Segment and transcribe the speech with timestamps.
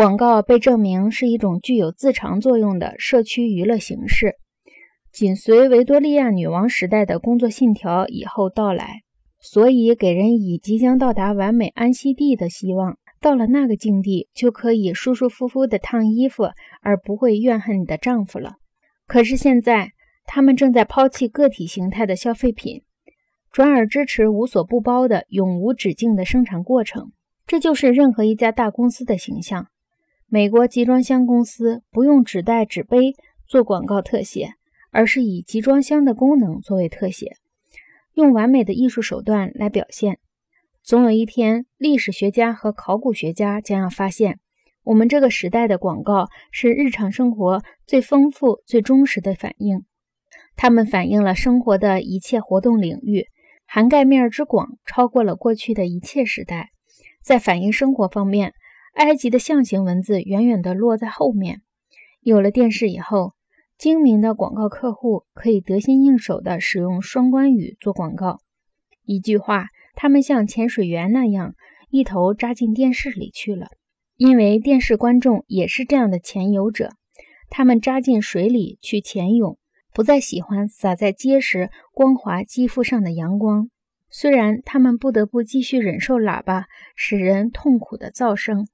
[0.00, 4.36] 广告被证明是一种具有自偿作用的社区娱乐形式，
[5.12, 9.02] 紧随维多利亚女王时代的工作信条以后到来，
[9.40, 12.96] 所以给人以即将到达完美安息地的希望。
[13.20, 16.44] 到了那个境地，就可以舒舒服服地烫衣服，
[16.80, 18.54] 而不会怨恨你的丈夫了。
[19.06, 19.90] 可是现在，
[20.24, 22.84] 他们正在抛弃个体形态的消费品，
[23.52, 27.12] 转而支持无所不包的永无止境的生产过程。
[27.46, 29.66] 这就是任何一家大公司的形象。
[30.32, 33.16] 美国集装箱公司不用纸袋、纸杯
[33.48, 34.50] 做广告特写，
[34.92, 37.32] 而是以集装箱的功能作为特写，
[38.14, 40.20] 用完美的艺术手段来表现。
[40.84, 44.38] 总有一天，历史学家和考古学家将要发现，
[44.84, 49.84] 我们这个时代的广告是日常生活最丰富、最忠实的反应。
[50.54, 53.26] 它们反映了生活的一切活动领域，
[53.66, 56.70] 涵盖面之广，超过了过去的一切时代。
[57.20, 58.54] 在反映生活方面，
[58.94, 61.62] 埃及的象形文字远远地落在后面。
[62.20, 63.34] 有了电视以后，
[63.78, 68.40] 精明的广告客户可以得心应手地使用双关语做广告。
[69.04, 71.54] 一句话，他们像潜水员那样
[71.88, 73.68] 一头扎进电视里去了。
[74.16, 76.90] 因为电视观众也是这样的潜游者，
[77.48, 79.58] 他们扎进水里去潜泳，
[79.94, 83.70] 不再喜欢洒在结实光滑肌肤上的阳光。
[84.10, 88.66] 虽然他们不得不继续忍受喇叭使人痛苦的噪声。